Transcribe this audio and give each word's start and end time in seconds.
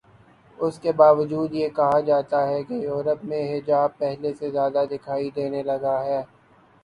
اس 0.57 0.79
کے 0.79 0.91
باوجود 0.93 1.53
یہ 1.53 1.67
کہا 1.75 1.99
جاتاہے 2.07 2.63
کہ 2.63 2.73
یورپ 2.75 3.23
میں 3.25 3.43
حجاب 3.51 3.97
پہلے 3.97 4.33
سے 4.33 4.49
زیادہ 4.51 4.83
دکھائی 4.91 5.29
دینے 5.35 5.61
لگا 5.63 5.97
ہے۔ 6.03 6.21